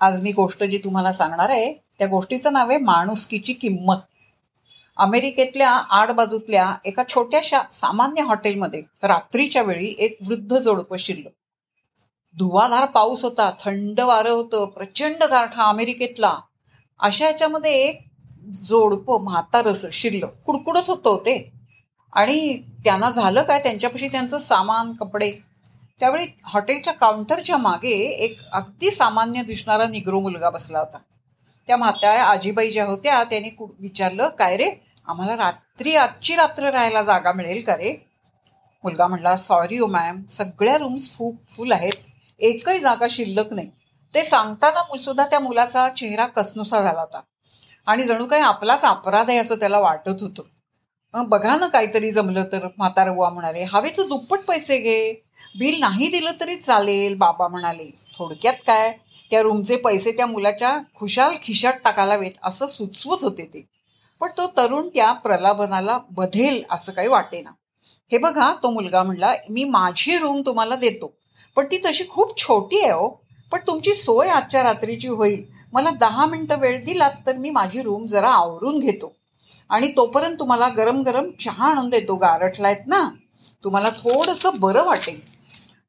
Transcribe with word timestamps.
आज 0.00 0.20
मी 0.20 0.32
गोष्ट 0.32 0.64
जी 0.64 0.78
तुम्हाला 0.78 1.12
सांगणार 1.12 1.48
आहे 1.48 1.72
त्या 1.72 2.06
गोष्टीचं 2.06 2.52
नाव 2.52 2.68
आहे 2.68 2.78
माणुसकीची 2.78 3.52
किंमत. 3.52 3.96
अमेरिकेतल्या 4.96 5.70
आडबाजूतल्या 5.70 6.74
एका 6.84 7.02
छोट्याशा 7.08 7.60
सामान्य 7.72 8.22
हॉटेलमध्ये 8.22 8.82
रात्रीच्या 9.02 9.62
वेळी 9.62 9.94
एक 9.98 10.18
वृद्ध 10.28 10.56
जोडपं 10.58 10.96
शिरलं. 10.96 11.28
धुवाधार 12.38 12.86
पाऊस 12.86 13.24
होता 13.24 13.50
थंड 13.60 14.00
वारं 14.00 14.30
होतं 14.30 14.66
प्रचंड 14.66 15.24
गारठा 15.24 15.62
अमेरिकेतला. 15.62 16.38
अशा 16.98 17.26
याच्यामध्ये 17.26 17.72
एक 17.72 18.04
जोडपं 18.54 19.24
म्हातारस 19.24 19.86
शिरलं. 19.92 20.26
कुडकुडत 20.26 20.90
होतं 20.90 21.16
ते. 21.16 21.52
आणि 22.12 22.62
त्यांना 22.84 23.10
झालं 23.10 23.42
काय? 23.42 23.62
त्यांच्यापाशी 23.62 24.08
त्यांचं 24.08 24.38
सामान 24.38 24.92
कपडे 24.92 25.32
त्यावेळी 26.00 26.26
हॉटेलच्या 26.44 26.92
काउंटरच्या 26.92 27.56
मागे 27.56 27.94
एक 28.24 28.38
अगदी 28.52 28.90
सामान्य 28.90 29.42
दिसणारा 29.42 29.86
निग्रो 29.86 30.20
मुलगा 30.20 30.50
बसला 30.50 30.78
होता. 30.78 30.98
त्या 31.66 31.76
म्हात्या 31.76 32.22
आजीबाई 32.24 32.70
ज्या 32.70 32.84
होत्या 32.84 33.22
त्यांनी 33.24 33.50
विचारलं 33.80 34.28
काय 34.28 34.56
रे 34.56 34.70
आम्हाला 35.08 35.36
रात्री 35.36 35.94
आजची 35.96 36.36
रात्र 36.36 36.70
राहायला 36.70 37.02
जागा 37.02 37.32
मिळेल 37.32 37.62
का 37.64 37.76
रे? 37.76 37.94
मुलगा 38.84 39.06
म्हणला 39.06 39.34
सॉरी 39.36 39.78
ओ 39.78 39.86
मॅम 39.86 40.22
सगळ्या 40.30 40.76
रूम्स 40.78 41.10
फू 41.10 41.32
फुल 41.52 41.72
आहेत. 41.72 41.92
एकही 42.40 42.78
जागा 42.78 43.06
शिल्लक 43.10 43.52
नाही. 43.52 43.70
ते 44.14 44.24
सांगताना 44.24 45.00
सुद्धा 45.00 45.26
त्या 45.26 45.40
मुलाचा 45.40 45.88
चेहरा 45.88 46.26
कसनुसा 46.26 46.80
झाला 46.82 47.00
होता. 47.00 47.20
आणि 47.86 48.02
जणू 48.02 48.26
काही 48.26 48.42
आपलाच 48.42 48.84
अपराध 48.84 49.28
आहे 49.28 49.38
असं 49.38 49.54
त्याला 49.54 49.78
वाटत 49.78 50.22
होतं. 50.22 50.42
बघा 51.28 51.56
ना 51.56 51.66
काहीतरी 51.68 52.10
जमलं 52.10 52.44
तर 52.52 52.66
म्हातारा 52.78 53.12
बुवा 53.12 53.30
म्हणाले. 53.30 53.64
हवे 53.72 53.88
तू 53.88 54.08
दुप्पट 54.08 54.38
पैसे 54.38 54.78
घे. 54.78 55.27
बिल 55.54 55.80
नाही 55.80 56.08
दिलं 56.08 56.30
तरी 56.40 56.56
चालेल 56.56 57.14
बाबा 57.14 57.48
म्हणाले. 57.48 57.98
थोडक्यात 58.18 58.54
काय? 58.66 58.92
त्या 59.30 59.42
रूमचे 59.42 59.76
पैसे 59.76 60.12
त्या 60.12 60.26
मुलाच्या 60.26 60.78
खुशाल 60.94 61.34
खिशात 61.42 61.72
टाकायला 61.72 62.16
वेत 62.16 62.30
असं 62.44 62.66
सुचवत 62.66 63.18
होते 63.22 63.42
ते. 63.42 63.68
पण 64.20 64.28
तो 64.28 64.46
तरुण 64.46 64.88
त्या 64.88 65.12
प्रलाभनाला 65.12 65.98
बधेल 66.10 66.62
असं 66.70 66.92
काही 66.92 67.08
वाटेना. 67.08 67.50
हे 68.12 68.18
बघा 68.18 68.54
तो 68.62 68.70
मुलगा 68.70 69.02
म्हणला 69.02 69.34
मी 69.50 69.64
माझी 69.64 70.18
रूम 70.18 70.42
तुम्हाला 70.46 70.76
देतो. 70.76 71.14
पण 71.56 71.64
ती 71.64 71.78
तशी 71.78 72.04
खूप 72.08 72.38
छोटी 72.38 72.80
आहे 72.80 72.90
हो. 72.90 73.08
पण 73.52 73.58
तुमची 73.66 73.94
सोय 73.94 74.28
आजच्या 74.28 74.62
रात्रीची 74.62 75.08
होईल. 75.08 75.44
मला 75.72 75.90
दहा 75.90 76.26
मिनटं 76.26 76.58
वेळ 76.58 76.84
दिलात 76.84 77.10
तर 77.26 77.36
मी 77.36 77.50
माझी 77.50 77.82
रूम 77.82 78.06
जरा 78.06 78.30
आवरून 78.30 78.78
घेतो. 78.78 79.16
आणि 79.70 79.92
तोपर्यंत 79.96 80.36
तुम्हाला 80.38 80.68
गरम 80.68 81.02
गरम 81.02 81.30
चहा 81.40 81.70
आणून 81.70 81.88
देतो. 81.88 82.16
गारठला 82.16 82.68
आहेत 82.68 82.86
ना? 82.86 83.08
तुम्हाला 83.64 83.88
थोडंसं 83.88 84.50
बरं 84.54 84.84
वाटेल. 84.84 85.37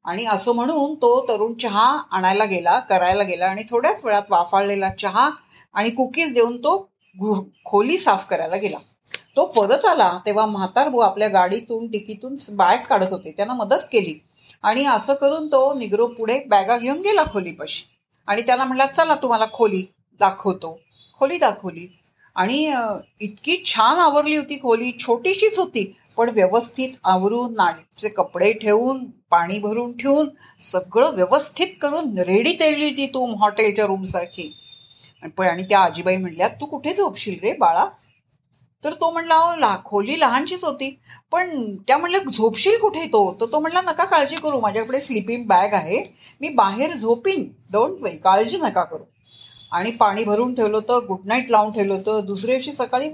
आणि 0.04 0.24
असं 0.26 0.54
म्हणून 0.54 0.94
तो 0.94 1.24
तरुण 1.28 1.52
चहा 1.54 1.86
आणायला 2.10 2.44
गेला 2.44 2.78
करायला 2.80 3.22
गेला 3.22 3.46
आणि 3.46 3.62
थोड्याच 3.70 4.04
वेळात 4.04 4.30
वाफाळलेला 4.30 4.88
चहा 4.98 5.28
आणि 5.74 5.90
कुकीज 5.90 6.32
देऊन 6.34 6.56
तो 6.56 6.76
खोली 7.64 7.96
साफ 7.96 8.26
करायला 8.28 8.56
गेला. 8.56 8.78
तो 9.36 9.44
परत 9.46 9.84
आला 9.84 10.18
तेव्हा 10.26 10.46
म्हातारबू 10.46 10.98
आपल्या 10.98 11.28
गाडीतून 11.28 11.86
टिकीतून 11.90 12.36
बॅग 12.56 12.78
काढत 12.88 13.10
होते. 13.10 13.30
त्यांना 13.30 13.54
मदत 13.54 13.84
केली 13.92 14.18
आणि 14.62 14.84
असं 14.84 15.14
करून 15.14 15.46
तो 15.46 15.72
निग्रो 15.74 16.06
पुढे 16.06 16.38
बॅगा 16.48 16.76
घेऊन 16.76 17.00
गेला 17.00 17.24
खोलीपाशी. 17.32 17.84
आणि 18.28 18.42
त्याला 18.42 18.64
म्हणला 18.64 18.86
चला 18.86 19.14
तुम्हाला 19.14 19.46
खोली 19.52 19.84
दाखवतो. 20.20 20.78
खोली 21.18 21.38
दाखवली 21.38 21.86
आणि 22.34 22.72
इतकी 23.20 23.62
छान 23.64 23.98
आवरली 23.98 24.36
होती 24.36 24.56
खोली 24.56 24.92
छोटीशीच 24.98 25.58
होती. 25.58 25.92
पण 26.20 26.28
व्यवस्थित 26.28 26.88
आवरून 27.04 27.52
नाडीचे 27.52 28.08
कपडे 28.08 28.52
ठेवून 28.52 29.04
पाणी 29.04 29.58
भरून 29.58 29.96
ठेवून 29.96 30.28
सगळं 30.60 31.14
व्यवस्थित 31.14 31.66
करून 31.82 32.18
रेडी 32.18 32.52
तेरली 32.52 32.90
ती 32.90 33.06
तू 33.06 33.36
हॉटेलच्या 33.36 33.86
रूमसारखी 33.86 34.56
पण 35.36 35.46
आणि 35.46 35.62
त्या 35.62 35.80
आजीबाई 35.80 36.16
म्हणल्या 36.16 36.48
तू 36.48 36.66
कुठे 36.66 36.94
झोपशील 36.94 37.38
रे 37.42 37.52
बाळा? 37.52 37.86
तर 38.84 38.92
तो 38.92 39.10
म्हणला 39.10 39.56
ला 39.56 39.76
खोली 39.84 40.20
लहानशीच 40.20 40.64
होती. 40.64 41.00
पण 41.32 41.76
त्या 41.76 41.98
म्हणलं 41.98 42.18
झोपशील 42.32 42.78
कुठे 42.78 43.06
तो? 43.06 43.36
तर 43.40 43.46
तो 43.46 43.60
म्हणला 43.60 43.80
नका 43.80 44.04
काळजी 44.04 44.36
करू 44.36 44.60
माझ्याकडे 44.60 45.00
स्लिपिंग 45.00 45.46
बॅग 45.46 45.74
आहे. 45.74 46.16
मी 46.40 46.48
बाहेर 46.48 46.94
झोपीन. 46.94 47.48
डोंट 47.72 48.02
वे 48.02 48.10
काळजी 48.10 48.56
नका 48.56 48.84
करू. 48.84 49.04
आणि 49.72 49.90
पाणी 49.90 50.24
भरून 50.24 50.54
ठेवलं 50.54 50.76
होतं 50.76 51.00
गुड 51.08 51.20
नाईट 51.24 51.50
लावून 51.50 51.72
ठेवलं 51.72 51.94
होतं. 51.94 52.26
दुसऱ्या 52.26 52.54
दिवशी 52.54 52.72
सकाळी 52.72 53.10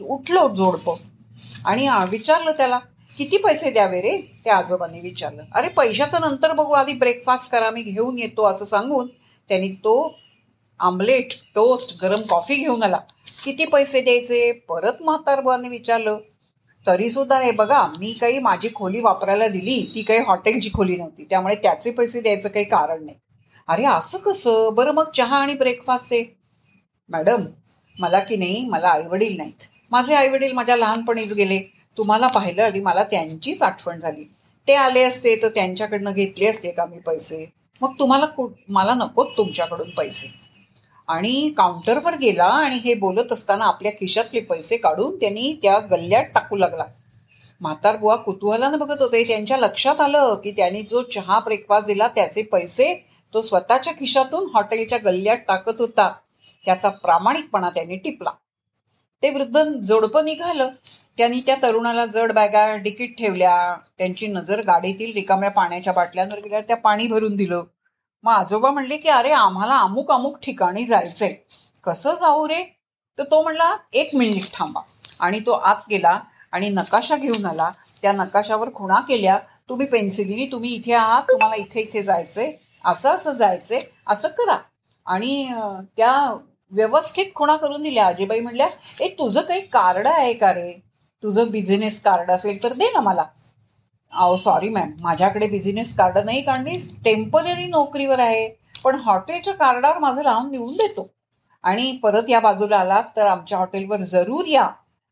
उठलं 0.00 0.54
जोडपं. 0.54 0.94
आणि 1.64 1.88
विचारलं 2.10 2.52
त्याला 2.52 2.78
किती 3.18 3.36
पैसे 3.36 3.70
द्यावे 3.70 4.00
रे? 4.02 4.16
त्या 4.44 4.56
आजोबांनी 4.56 5.00
विचारलं 5.00 5.42
अरे 5.54 5.68
पैशाचं 5.68 6.20
नंतर 6.20 6.52
बघू 6.52 6.72
आधी 6.72 6.92
ब्रेकफास्ट 6.92 7.50
करा 7.52 7.70
मी 7.70 7.82
घेऊन 7.82 8.18
येतो 8.18 8.44
असं 8.44 8.64
सांगून 8.64 9.06
त्यांनी 9.48 9.68
तो 9.68 10.14
आमलेट 10.80 11.32
टोस्ट 11.54 11.96
गरम 12.02 12.20
कॉफी 12.20 12.54
घेऊन 12.54 12.82
आला. 12.82 12.98
किती 13.44 13.64
पैसे 13.64 14.00
द्यायचे? 14.00 14.52
परत 14.68 15.02
म्हातारबाने 15.02 15.68
विचारलं 15.68 16.18
तरीसुद्धा 16.86 17.38
हे 17.40 17.50
बघा 17.50 17.86
मी 17.98 18.12
काही 18.12 18.38
माझी 18.38 18.68
खोली 18.74 19.00
वापरायला 19.00 19.48
दिली 19.48 19.80
ती 19.94 20.02
काही 20.02 20.20
हॉटेलची 20.26 20.70
खोली 20.74 20.96
नव्हती 20.96 21.24
त्यामुळे 21.30 21.54
त्याचे 21.54 21.90
पैसे 21.90 22.20
द्यायचं 22.20 22.48
काही 22.48 22.64
कारण 22.64 23.04
नाही. 23.04 23.16
अरे 23.68 23.84
असं 23.84 24.18
कसं? 24.18 24.74
बरं 24.74 24.92
मग 24.92 25.10
चहा 25.16 25.36
आणि 25.36 25.54
ब्रेकफास्टचे 25.54 26.24
मॅडम 27.08 27.44
मला 27.98 28.18
की 28.18 28.36
नाही 28.36 28.64
मला 28.68 28.88
आईवडील 28.88 29.36
नाहीत. 29.36 29.64
माझे 29.90 30.14
आईवडील 30.14 30.52
माझ्या 30.52 30.76
लहानपणीच 30.76 31.32
गेले. 31.32 31.58
तुम्हाला 31.96 32.26
पाहिलं 32.26 32.62
आणि 32.62 32.80
मला 32.80 33.04
त्यांचीच 33.04 33.62
आठवण 33.62 33.98
झाली. 33.98 34.24
ते 34.68 34.74
आले 34.74 35.02
असते 35.02 35.42
तर 35.42 35.48
त्यांच्याकडनं 35.48 36.12
घेतले 36.12 36.46
असते 36.46 36.70
का 36.70 36.86
मी 36.86 36.98
पैसे? 36.98 37.52
मग 37.80 37.92
तुम्हाला 37.98 38.26
कु 38.26 38.48
मला 38.68 38.94
नकोत 38.94 39.26
तुमच्याकडून 39.36 39.90
पैसे. 39.90 40.26
आणि 41.08 41.52
काउंटरवर 41.56 42.16
गेला 42.16 42.44
आणि 42.44 42.76
हे 42.76 42.94
बोलत 42.94 43.32
असताना 43.32 43.64
आपल्या 43.64 43.92
खिशातले 43.92 44.40
पैसे 44.40 44.76
काढून 44.76 45.16
त्यांनी 45.16 45.58
त्या 45.62 45.78
गल्ल्यात 45.78 46.24
टाकू 46.24 46.56
लागला. 46.56 46.84
म्हातार 47.60 47.96
बुवा 47.96 48.16
कुतूहलानं 48.16 48.78
बघत 48.78 49.02
होते. 49.02 49.24
त्यांच्या 49.24 49.56
लक्षात 49.56 50.00
आलं 50.00 50.34
की 50.34 50.50
त्यांनी 50.50 50.82
जो 50.82 51.02
चहा 51.02 51.40
ब्रेकफास्ट 51.40 51.86
दिला 51.86 52.08
त्याचे 52.08 52.42
पैसे 52.42 53.06
तो 53.34 53.42
स्वतःच्या 53.42 53.92
खिशातून 53.92 54.50
हॉटेलच्या 54.54 54.98
गल्ल्यात 54.98 55.36
टाकत 55.36 55.80
होता. 55.80 56.12
त्याचा 56.66 56.88
प्रामाणिकपणा 56.88 57.70
त्यांनी 57.70 57.96
टिपला. 57.96 58.30
ते 59.22 59.30
वृद्ध 59.30 59.64
जोडपं 59.64 60.24
निघालं. 60.24 60.68
त्यांनी 61.16 61.40
त्या 61.40 61.56
तरुणाला 61.62 62.06
जड 62.06 62.32
बॅगा 62.32 62.76
डिकीट 62.76 63.18
ठेवल्या. 63.18 63.76
त्यांची 63.98 64.26
नजर 64.26 64.62
गाडीतील 64.62 65.12
रिकाम्या 65.12 65.50
पाण्याच्या 65.50 65.92
बाटल्यांवर 65.92 66.38
गेल्या. 66.38 66.60
त्या 66.60 66.76
पाणी 66.76 67.06
भरून 67.06 67.36
दिलं. 67.36 67.64
मग 68.22 68.32
आजोबा 68.32 68.70
म्हणले 68.70 68.96
की 68.96 69.08
अरे 69.08 69.30
आम्हाला 69.30 69.76
अमुक 69.76 70.12
अमुक 70.12 70.38
ठिकाणी 70.38 70.84
जायचंय. 70.84 71.34
कसं 71.84 72.14
जाऊ 72.14 72.48
रे? 72.48 72.78
तर 73.18 73.24
तो 73.24 73.42
म्हणला 73.42 73.76
एक 73.92 74.14
मिनिट 74.14 74.44
थांबा. 74.54 74.80
आणि 75.20 75.40
तो 75.40 75.50
आत 75.50 75.76
गेला 75.90 76.20
आणि 76.52 76.68
नकाशा 76.68 77.16
घेऊन 77.16 77.46
आला. 77.46 77.70
त्या 78.02 78.12
नकाशावर 78.12 78.68
खुणा 78.74 79.00
केल्या. 79.00 79.38
तुम्ही 79.68 79.86
पेन्सिलीनी 79.86 80.46
तुम्ही 80.46 80.70
इथे 80.70 80.92
आहात. 80.92 81.22
तुम्हाला 81.22 81.54
इथे 81.54 81.80
इथे 81.80 82.02
जायचंय. 82.02 82.52
असं 82.84 83.10
असं 83.10 83.32
जायचंय. 83.32 83.80
असं 84.06 84.28
करा. 84.28 84.58
आणि 85.06 85.52
त्या 85.96 86.38
व्यवस्थित 86.70 87.24
खुणा 87.34 87.56
करून 87.56 87.82
दिल्या. 87.82 88.06
आजीबाई 88.06 88.40
म्हणल्या 88.40 88.68
ए 89.00 89.08
तुझं 89.08 89.40
काही 89.40 89.60
कार्ड 89.60 90.06
आहे 90.06 90.34
का 90.34 90.54
रे? 90.54 90.82
तुझं 91.22 91.50
बिझनेस 91.50 92.02
कार्ड 92.02 92.30
असेल 92.30 92.62
तर 92.62 92.72
दे 92.72 92.86
ना 92.94 93.00
मला. 93.00 93.24
अहो 94.12 94.36
सॉरी 94.36 94.68
मॅम 94.68 94.92
माझ्याकडे 95.00 95.48
बिझनेस 95.48 95.96
कार्ड 95.96 96.18
नाही 96.18 96.42
कारण 96.42 96.62
मी 96.62 96.76
टेंपररी 97.04 97.66
नोकरीवर 97.66 98.18
आहे. 98.18 98.48
पण 98.84 98.94
हॉटेलच्या 98.94 99.54
कार्डावर 99.54 99.98
माझं 99.98 100.22
लावून 100.22 100.50
देऊन 100.50 100.72
देतो. 100.72 101.10
आणि 101.62 101.92
परत 101.92 102.22
या 102.28 102.40
बाजूला 102.40 102.76
आलात 102.76 103.02
तर 103.16 103.26
आमच्या 103.26 103.58
हॉटेलवर 103.58 104.00
जरूर 104.00 104.44
या. 104.46 104.70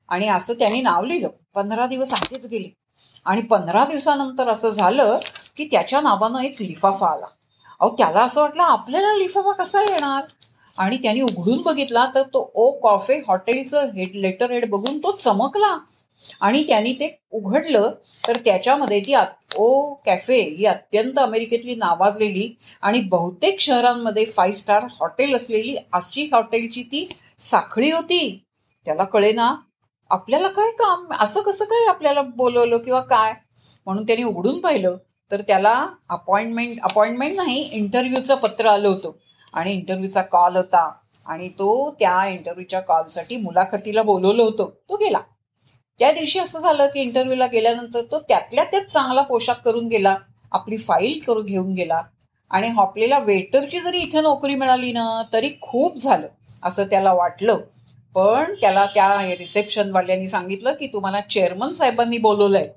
आणि 0.08 0.28
असं 0.28 0.54
त्यांनी 0.54 0.80
नाव 0.80 1.04
लिहिलं. 1.04 1.28
पंधरा 1.54 1.86
दिवस 1.86 2.12
असेच 2.12 2.46
गेले. 2.46 2.76
आणि 3.24 3.42
पंधरा 3.42 3.84
दिवसानंतर 3.84 4.48
असं 4.48 4.70
झालं 4.70 5.18
की 5.56 5.64
त्याच्या 5.64 6.00
नावानं 6.00 6.38
एक 6.38 6.56
लिफाफा 6.60 7.08
आला. 7.08 7.26
अहो 7.80 7.90
त्याला 7.90 8.20
असं 8.22 8.40
वाटलं 8.40 8.62
आपल्याला 8.62 9.14
लिफाफा 9.14 9.52
कसा 9.52 9.80
येणार? 9.80 10.22
आणि 10.78 10.96
त्याने 10.96 11.20
उघडून 11.20 11.62
बघितला 11.62 12.06
तर 12.14 12.22
तो 12.22 12.50
ओ 12.54 12.70
कॉफे 12.80 13.20
हॉटेलचं 13.28 13.90
हेड 13.90 14.14
लेटर 14.14 14.50
हेड 14.50 14.70
बघून 14.70 14.98
तो 14.98 15.10
चमकला. 15.10 15.76
आणि 16.40 16.62
त्यांनी 16.66 16.92
ते 16.92 17.08
उघडलं 17.30 17.90
तर 18.28 18.36
त्याच्यामध्ये 18.36 19.00
ती 19.00 19.14
ओ 19.56 19.94
कॅफे 19.94 20.40
ही 20.40 20.64
अत्यंत 20.64 21.18
अमेरिकेतली 21.18 21.74
नावाजलेली 21.74 22.50
आणि 22.82 23.00
बहुतेक 23.00 23.60
शहरांमध्ये 23.60 24.24
फाईव्ह 24.24 24.56
स्टार 24.56 24.84
हॉटेल 25.00 25.34
असलेली 25.36 25.76
अशी 25.92 26.28
हॉटेलची 26.32 26.82
ती 26.82 27.08
साखळी 27.40 27.90
होती. 27.90 28.44
त्याला 28.86 29.04
कळे 29.04 29.32
ना 29.32 29.54
आपल्याला 30.10 30.48
काय 30.48 30.70
काम? 30.70 31.06
असं 31.20 31.40
कसं 31.40 31.64
काय 31.64 31.86
आपल्याला 31.86 32.22
बोलवलं 32.22 32.78
किंवा 32.78 33.00
काय? 33.00 33.34
म्हणून 33.86 34.06
त्यांनी 34.06 34.24
उघडून 34.24 34.60
पाहिलं. 34.60 34.96
तर 35.30 35.40
त्याला 35.40 35.88
अपॉइंटमेंट 36.08 36.80
अपॉइंटमेंट 36.82 37.36
नाही 37.36 37.60
इंटरव्ह्यूचं 37.72 38.34
पत्र 38.34 38.66
आलं 38.66 38.88
होतं. 38.88 39.12
आणि 39.54 39.72
इंटरव्ह्यूचा 39.72 40.22
कॉल 40.22 40.56
होता. 40.56 40.92
आणि 41.26 41.48
तो 41.48 41.90
त्या 42.00 42.28
इंटरव्ह्यूच्या 42.28 42.80
कॉलसाठी 42.80 43.36
मुलाखतीला 43.36 44.02
बोलवलं 44.02 44.42
होतं. 44.42 44.68
तो 44.88 44.96
गेला. 44.96 45.18
त्या 45.98 46.12
दिवशी 46.12 46.38
असं 46.38 46.58
झालं 46.58 46.86
की 46.86 47.00
इंटरव्ह्यूला 47.00 47.46
गेल्यानंतर 47.46 48.00
तो 48.10 48.20
त्यातल्या 48.20 48.64
त्यात 48.64 48.82
चांगला 48.82 49.22
पोशाख 49.22 49.54
करून 49.54 49.88
गेला. 49.88 50.16
आपली 50.52 50.76
फाईल 50.76 51.20
करून 51.26 51.46
घेऊन 51.46 51.72
गेला. 51.72 52.02
आणि 52.50 52.68
हॉपलेला 52.68 53.18
वेटरची 53.18 53.80
जरी 53.80 53.98
इथे 53.98 54.20
नोकरी 54.20 54.54
मिळाली 54.54 54.92
ना 54.92 55.22
तरी 55.32 55.50
खूप 55.60 55.96
झालं 55.96 56.28
असं 56.62 56.84
त्याला 56.84 57.12
वाटलं. 57.12 57.58
पण 58.14 58.54
त्याला 58.60 58.86
त्या 58.86 59.34
रिसेप्शनवाल्यांनी 59.38 60.26
सांगितलं 60.26 60.72
की 60.72 60.86
तुम्हाला 60.86 61.20
चेअरमन 61.20 61.68
साहेबांनी 61.68 62.18
बोलवलंय. 62.18 62.68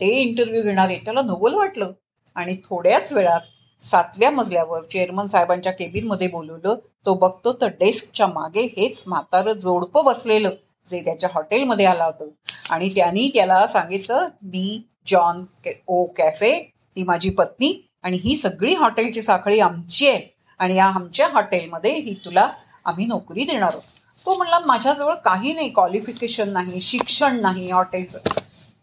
ते 0.00 0.06
इंटरव्ह्यू 0.06 0.62
घेणार. 0.62 0.86
आहे 0.86 0.96
त्याला 0.96 1.22
नवल 1.22 1.54
वाटलं. 1.54 1.92
आणि 2.34 2.56
थोड्याच 2.64 3.12
वेळात 3.12 3.40
सातव्या 3.82 4.30
मजल्यावर 4.30 4.82
चेअरमन 4.82 5.26
साहेबांच्या 5.26 5.72
केबिनमध्ये 5.72 6.28
बोलवलं 6.28 6.74
तो 7.06 7.14
बघतो 7.14 7.52
तर 7.52 7.66
डेस्कच्या 7.66 8.26
मागे 8.26 8.60
हेच 8.60 9.04
म्हातारं 9.06 9.52
जोडपं 9.52 10.04
बसलेलं 10.04 10.50
जे 10.88 11.00
त्याच्या 11.00 11.30
हॉटेलमध्ये 11.34 11.86
आला 11.86 12.04
होतं. 12.04 12.28
आणि 12.70 12.88
त्यांनी 12.88 13.30
त्याला 13.34 13.66
सांगितलं 13.66 14.28
मी 14.42 14.82
जॉन 15.06 15.44
ओ 15.86 16.04
कॅफे 16.04 16.52
ही 16.96 17.02
माझी 17.02 17.30
पत्नी 17.30 17.88
आणि 18.02 18.16
ही 18.16 18.36
सगळी 18.36 18.74
हॉटेलची 18.74 19.22
साखळी 19.22 19.60
आमची 19.60 20.08
आहे 20.08 20.36
आणि 20.58 20.76
या 20.76 20.84
आमच्या 20.84 21.28
हॉटेलमध्ये 21.28 21.94
ही 21.94 22.14
तुला 22.14 22.50
आम्ही 22.84 23.06
नोकरी 23.06 23.44
देणार 23.44 23.68
आहोत. 23.68 23.82
तो 24.26 24.36
म्हणला 24.36 24.58
माझ्याजवळ 24.58 25.14
काही 25.14 25.52
नाही 25.52 25.68
क्वालिफिकेशन 25.68 26.48
नाही 26.48 26.80
शिक्षण 26.80 27.40
नाही 27.40 27.70
हॉटेलचं. 27.70 28.18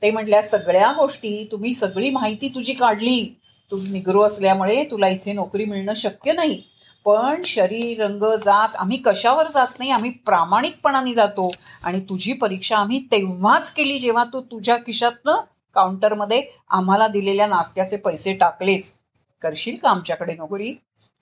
ते 0.02 0.12
म्हटल्या 0.12 0.42
सगळ्या 0.42 0.92
गोष्टी 0.92 1.48
तुम्ही 1.52 1.74
सगळी 1.74 2.10
माहिती 2.10 2.48
तुझी 2.48 2.74
काढली. 2.74 3.36
तू 3.72 3.78
निग्रो 3.78 4.22
असल्यामुळे 4.22 4.84
तुला 4.84 5.08
इथे 5.08 5.34
नोकरी 5.34 5.66
मिळणं 5.66 5.94
शक्य 5.94 6.32
नाही. 6.32 6.62
पण 7.06 7.42
शरीर 7.44 8.04
रंग 8.04 8.24
जात 8.24 8.70
आम्ही 8.76 8.98
कशावर 8.98 9.48
जात 9.48 9.80
नाही 9.80 9.92
आम्ही 9.92 10.10
प्रामाणिकपणाने 10.12 11.14
जातो. 11.14 11.52
आणि 11.84 12.00
तुझी 12.00 12.34
परीक्षा 12.34 12.78
आम्ही 12.78 13.00
तेव्हाच 13.00 13.72
केली 13.72 14.00
जेव्हा 14.00 14.24
तू 14.24 14.42
तुझ्या 14.42 14.78
खिशातनं 14.78 15.36
काउंटरमध्ये 15.76 16.44
आम्हाला 16.70 17.08
दिलेल्या 17.08 17.48
नाश्त्याचे 17.48 17.98
पैसे 17.98 18.34
टाकलेस. 18.34 18.94
करशील 19.42 19.76
का 19.82 19.90
आमच्याकडे 19.90 20.34
नोकरी? 20.34 20.72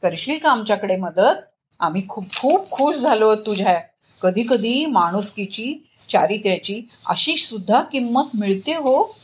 करशील 0.01 0.37
का 0.37 0.49
आमच्याकडे 0.49 0.95
मदत? 0.95 1.35
आम्ही 1.79 2.07
खूप 2.07 2.25
खूप 2.37 2.71
खुश 2.71 2.95
झालो 2.95 3.35
तुझ्या. 3.35 3.79
कधी 4.21 4.43
कधी 4.49 4.85
माणुसकीची 4.85 5.75
चारित्र्याची 6.09 6.81
अशी 7.07 7.37
सुद्धा 7.37 7.81
किंमत 7.81 8.23
मिळते 8.39 8.73
हो. 8.73 9.15